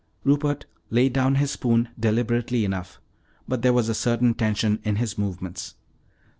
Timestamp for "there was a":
3.61-3.93